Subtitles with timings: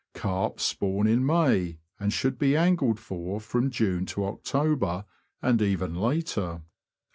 [0.15, 5.05] Carp spawn in May, and should be angled for from June to October,
[5.43, 6.63] and even later.